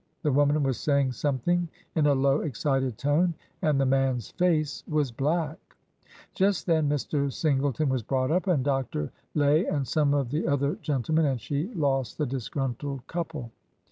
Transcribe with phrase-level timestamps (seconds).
[0.23, 5.11] The woman was saying something in a low, excited tone, and the man's face was
[5.11, 5.59] black.
[6.33, 7.31] Just then Mr.
[7.31, 9.11] Singleton was brought up, and Dr.
[9.35, 13.51] Lay and some of the other gentlemen, and she lost the dis gruntled couple.